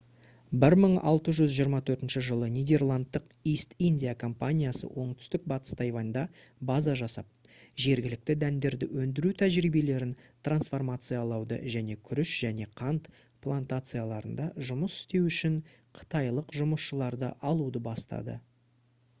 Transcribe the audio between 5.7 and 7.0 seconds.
тайваньда база